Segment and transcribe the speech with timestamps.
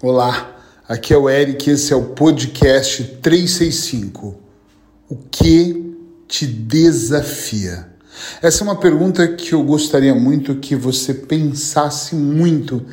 [0.00, 0.56] Olá,
[0.88, 4.36] aqui é o Eric, esse é o podcast 365.
[5.08, 5.92] O que
[6.28, 7.88] te desafia?
[8.40, 12.86] Essa é uma pergunta que eu gostaria muito que você pensasse muito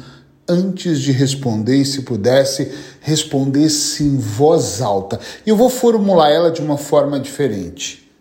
[0.49, 2.71] antes de responder e, se pudesse,
[3.01, 5.19] respondesse em voz alta.
[5.45, 8.11] Eu vou formular ela de uma forma diferente.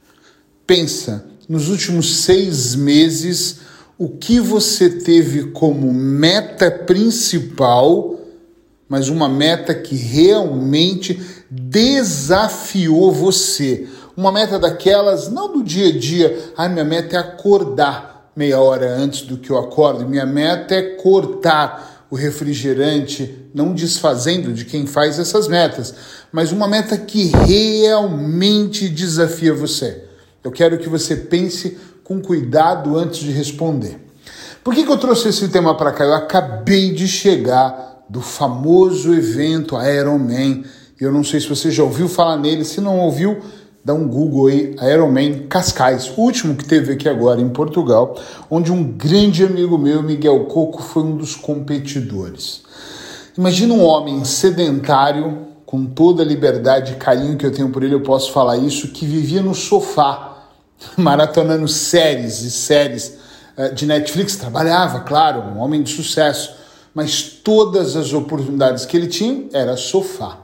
[0.67, 3.61] Pensa, nos últimos seis meses,
[3.97, 8.21] o que você teve como meta principal
[8.95, 13.89] mas uma meta que realmente desafiou você.
[14.17, 18.95] Uma meta daquelas, não do dia a dia, ah, minha meta é acordar meia hora
[18.95, 24.87] antes do que eu acordo, minha meta é cortar o refrigerante, não desfazendo de quem
[24.87, 25.93] faz essas metas,
[26.31, 30.05] mas uma meta que realmente desafia você.
[30.45, 33.99] Eu quero que você pense com cuidado antes de responder.
[34.63, 36.05] Por que, que eu trouxe esse tema para cá?
[36.05, 40.65] Eu acabei de chegar do famoso evento Ironman.
[41.01, 43.41] Eu não sei se você já ouviu falar nele, se não ouviu,
[43.85, 48.19] dá um Google aí, Ironman Cascais, o último que teve aqui agora em Portugal,
[48.51, 52.63] onde um grande amigo meu, Miguel Coco, foi um dos competidores.
[53.37, 57.95] Imagina um homem sedentário, com toda a liberdade e carinho que eu tenho por ele,
[57.95, 60.47] eu posso falar isso, que vivia no sofá,
[60.97, 63.19] maratonando séries e séries
[63.57, 66.64] eh, de Netflix, trabalhava, claro, um homem de sucesso
[66.95, 70.39] mas todas as oportunidades que ele tinha era sofá.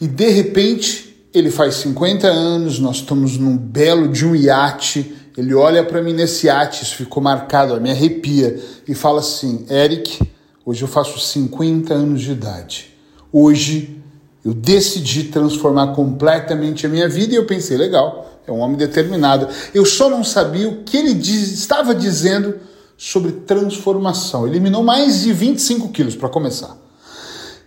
[0.00, 5.54] E de repente, ele faz 50 anos, nós estamos num belo de um iate, ele
[5.54, 10.20] olha para mim nesse iate, isso ficou marcado, me arrepia, e fala assim: Eric,
[10.66, 12.90] hoje eu faço 50 anos de idade.
[13.32, 14.02] Hoje
[14.44, 19.48] eu decidi transformar completamente a minha vida e eu pensei, legal, é um homem determinado.
[19.72, 22.56] Eu só não sabia o que ele diz, estava dizendo
[23.02, 24.46] sobre transformação.
[24.46, 26.76] Eliminou mais de 25 quilos para começar.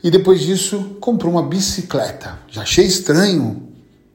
[0.01, 2.39] E depois disso, comprou uma bicicleta.
[2.47, 3.67] Já achei estranho,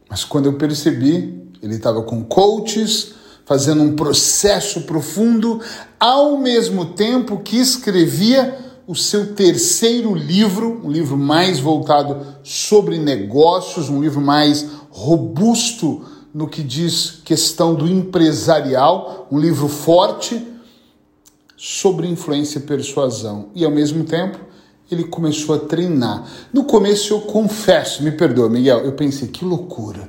[0.08, 3.12] mas quando eu percebi, ele estava com coaches,
[3.44, 5.60] fazendo um processo profundo,
[5.98, 13.90] ao mesmo tempo que escrevia o seu terceiro livro, um livro mais voltado sobre negócios,
[13.90, 20.48] um livro mais robusto no que diz questão do empresarial, um livro forte
[21.62, 23.50] sobre influência e persuasão.
[23.54, 24.38] E ao mesmo tempo,
[24.90, 26.26] ele começou a treinar.
[26.54, 30.08] No começo, eu confesso, me perdoa, Miguel, eu pensei, que loucura.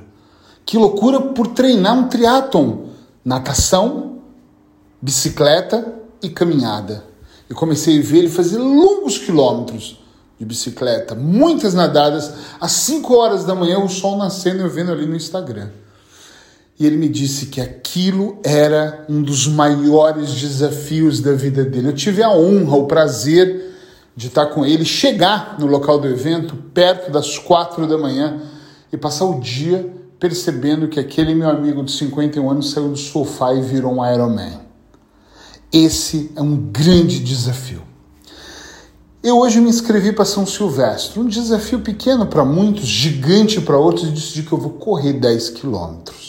[0.64, 2.86] Que loucura por treinar um triatlon.
[3.22, 4.22] Natação,
[4.98, 7.04] bicicleta e caminhada.
[7.50, 10.02] Eu comecei a ver ele fazer longos quilômetros
[10.38, 15.04] de bicicleta, muitas nadadas, às 5 horas da manhã, o sol nascendo, eu vendo ali
[15.04, 15.68] no Instagram
[16.78, 21.88] e ele me disse que aquilo era um dos maiores desafios da vida dele.
[21.88, 23.72] Eu tive a honra, o prazer
[24.16, 28.42] de estar com ele, chegar no local do evento perto das quatro da manhã
[28.92, 33.52] e passar o dia percebendo que aquele meu amigo de 51 anos saiu do sofá
[33.54, 34.60] e virou um Ironman.
[35.72, 37.82] Esse é um grande desafio.
[39.22, 44.08] Eu hoje me inscrevi para São Silvestre, um desafio pequeno para muitos, gigante para outros,
[44.08, 46.21] e decidi que eu vou correr 10 quilômetros.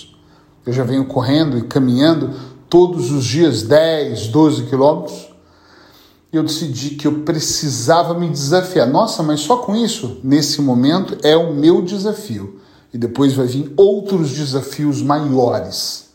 [0.66, 2.34] Eu já venho correndo e caminhando
[2.70, 5.30] todos os dias 10, 12 quilômetros.
[6.32, 8.88] E eu decidi que eu precisava me desafiar.
[8.88, 12.60] Nossa, mas só com isso, nesse momento, é o meu desafio.
[12.94, 16.10] E depois vai vir outros desafios maiores.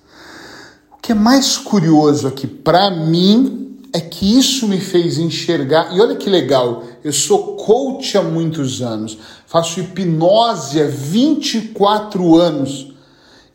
[0.93, 5.95] O que é mais curioso aqui para mim é que isso me fez enxergar.
[5.95, 12.88] E olha que legal, eu sou coach há muitos anos, faço hipnose há 24 anos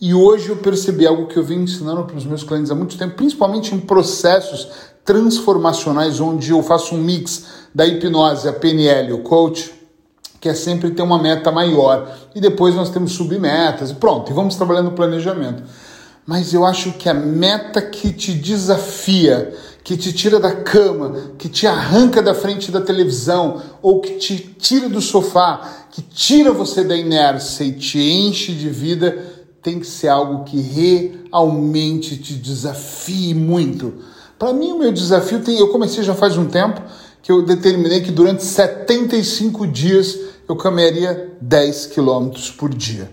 [0.05, 2.97] e hoje eu percebi algo que eu venho ensinando para os meus clientes há muito
[2.97, 4.67] tempo, principalmente em processos
[5.05, 9.73] transformacionais, onde eu faço um mix da hipnose, a PNL, o coach,
[10.41, 12.17] que é sempre ter uma meta maior.
[12.35, 15.63] E depois nós temos submetas, e pronto, e vamos trabalhando no planejamento.
[16.27, 19.53] Mas eu acho que a meta que te desafia,
[19.85, 24.37] que te tira da cama, que te arranca da frente da televisão, ou que te
[24.37, 29.87] tira do sofá, que tira você da inércia e te enche de vida, tem que
[29.87, 33.93] ser algo que realmente te desafie muito.
[34.37, 35.57] Para mim, o meu desafio tem.
[35.57, 36.81] Eu comecei já faz um tempo
[37.21, 43.09] que eu determinei que durante 75 dias eu caminharia 10 quilômetros por dia.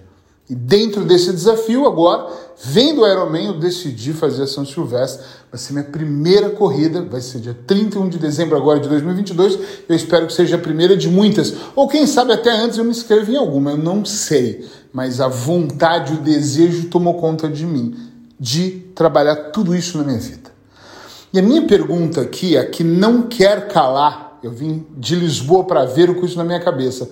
[0.51, 2.27] E dentro desse desafio, agora,
[2.65, 5.25] vendo o Ironman, eu decidi fazer a São Silvestre.
[5.49, 9.57] Vai ser minha primeira corrida, vai ser dia 31 de dezembro agora de 2022.
[9.89, 11.55] Eu espero que seja a primeira de muitas.
[11.77, 14.69] Ou quem sabe até antes eu me inscrevo em alguma, eu não sei.
[14.93, 17.97] Mas a vontade, o desejo tomou conta de mim,
[18.39, 20.51] de trabalhar tudo isso na minha vida.
[21.33, 25.85] E a minha pergunta aqui, a que não quer calar, Eu vim de Lisboa para
[25.85, 27.11] ver com isso na minha cabeça.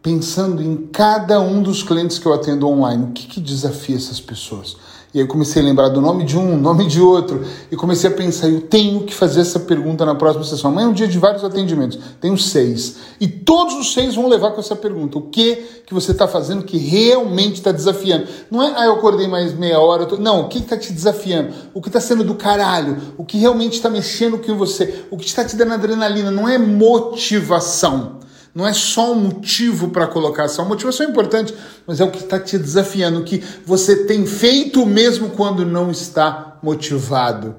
[0.00, 4.20] Pensando em cada um dos clientes que eu atendo online, o que, que desafia essas
[4.20, 4.76] pessoas?
[5.14, 8.10] E aí eu comecei a lembrar do nome de um, nome de outro, e comecei
[8.10, 10.72] a pensar, eu tenho que fazer essa pergunta na próxima sessão.
[10.72, 12.96] Amanhã é um dia de vários atendimentos, tenho seis.
[13.20, 15.16] E todos os seis vão levar com essa pergunta.
[15.16, 15.54] O que
[15.86, 18.26] que você está fazendo que realmente está desafiando?
[18.50, 20.04] Não é, ah, eu acordei mais meia hora.
[20.04, 20.16] Tô...
[20.16, 21.54] Não, o que está te desafiando?
[21.72, 22.96] O que está sendo do caralho?
[23.16, 25.04] O que realmente está mexendo com você?
[25.12, 26.32] O que está te dando adrenalina?
[26.32, 28.23] Não é motivação.
[28.54, 30.64] Não é só um motivo para colocar ação.
[30.68, 31.52] Motivação é importante,
[31.86, 35.90] mas é o que está te desafiando, o que você tem feito mesmo quando não
[35.90, 37.56] está motivado.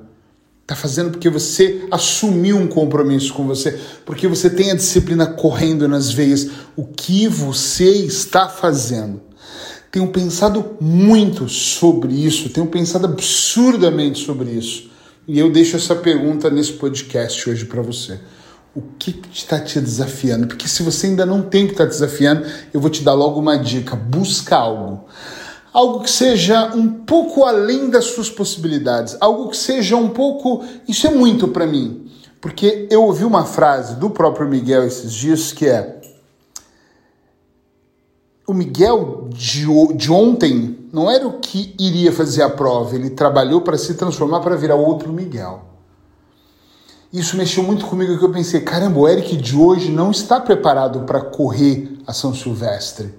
[0.62, 5.88] Está fazendo porque você assumiu um compromisso com você, porque você tem a disciplina correndo
[5.88, 6.50] nas veias.
[6.78, 9.22] O que você está fazendo?
[9.92, 14.90] Tenho pensado muito sobre isso, tenho pensado absurdamente sobre isso.
[15.28, 18.20] E eu deixo essa pergunta nesse podcast hoje para você
[18.76, 20.48] o que está te desafiando.
[20.48, 23.40] Porque se você ainda não tem o que está desafiando, eu vou te dar logo
[23.40, 25.06] uma dica: busca algo.
[25.72, 30.64] Algo que seja um pouco além das suas possibilidades, algo que seja um pouco.
[30.88, 35.52] Isso é muito para mim, porque eu ouvi uma frase do próprio Miguel esses dias
[35.52, 36.00] que é:
[38.48, 43.60] o Miguel de, de ontem não era o que iria fazer a prova, ele trabalhou
[43.62, 45.75] para se transformar para virar outro Miguel.
[47.16, 51.06] Isso mexeu muito comigo que eu pensei, caramba, o Eric de hoje não está preparado
[51.06, 53.14] para correr a São Silvestre.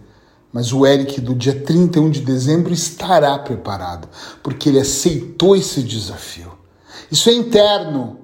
[0.53, 4.07] Mas o Eric do dia 31 de dezembro estará preparado,
[4.43, 6.53] porque ele aceitou esse desafio.
[7.11, 8.19] Isso é interno.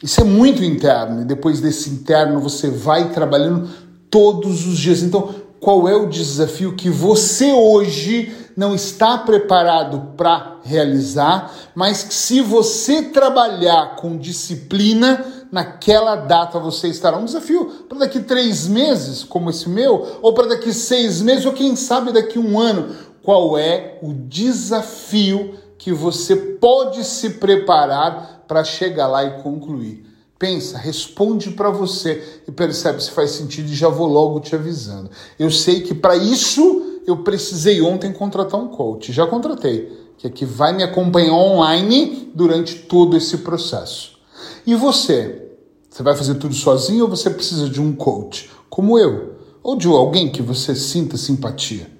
[0.00, 1.22] Isso é muito interno.
[1.22, 3.68] E depois desse interno você vai trabalhando
[4.08, 5.02] todos os dias.
[5.02, 12.14] Então, qual é o desafio que você hoje não está preparado para realizar, mas que
[12.14, 17.16] se você trabalhar com disciplina, naquela data você estará.
[17.18, 21.52] Um desafio para daqui três meses, como esse meu, ou para daqui seis meses, ou
[21.52, 22.94] quem sabe daqui um ano.
[23.22, 30.07] Qual é o desafio que você pode se preparar para chegar lá e concluir?
[30.38, 35.10] Pensa, responde para você e percebe se faz sentido e já vou logo te avisando.
[35.36, 39.12] Eu sei que para isso eu precisei ontem contratar um coach.
[39.12, 44.16] Já contratei, que é que vai me acompanhar online durante todo esse processo.
[44.64, 45.44] E você?
[45.90, 49.88] Você vai fazer tudo sozinho ou você precisa de um coach, como eu, ou de
[49.88, 51.90] alguém que você sinta simpatia?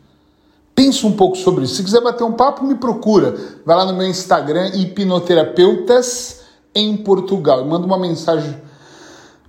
[0.77, 1.75] Pensa um pouco sobre isso.
[1.75, 3.37] Se quiser bater um papo, me procura.
[3.67, 6.38] Vai lá no meu Instagram, hipnoterapeutas
[6.79, 7.65] em Portugal.
[7.65, 8.57] Manda uma mensagem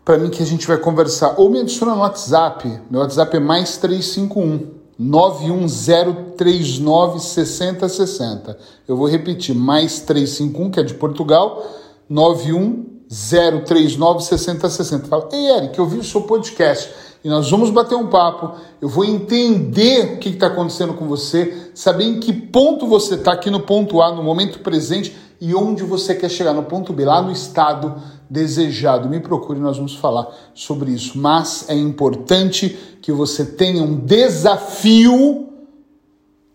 [0.03, 1.35] para mim que a gente vai conversar.
[1.37, 2.81] Ou me adiciona no WhatsApp.
[2.89, 8.57] Meu WhatsApp é mais 351 91039 6060.
[8.87, 11.63] Eu vou repetir, mais 351, que é de Portugal,
[12.09, 15.07] 91039 6060.
[15.07, 16.91] Fala, ei Eric, eu vi o seu podcast
[17.23, 18.53] e nós vamos bater um papo.
[18.81, 23.33] Eu vou entender o que está acontecendo com você, saber em que ponto você está
[23.33, 27.05] aqui no ponto A, no momento presente e onde você quer chegar no ponto B,
[27.05, 29.09] lá no estado desejado.
[29.09, 31.17] Me procure, nós vamos falar sobre isso.
[31.17, 35.49] Mas é importante que você tenha um desafio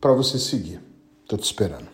[0.00, 0.81] para você seguir.
[1.22, 1.94] Estou te esperando.